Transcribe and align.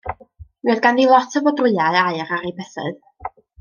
Mi 0.63 0.73
oedd 0.73 0.81
ganddi 0.85 1.05
lot 1.11 1.37
o 1.41 1.43
fodrwya' 1.51 1.93
aur 2.03 2.29
ar 2.39 2.51
'i 2.51 2.57
bysadd. 2.61 3.01